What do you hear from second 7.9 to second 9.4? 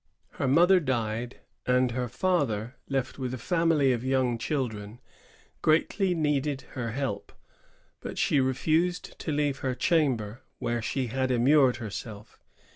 but she refused to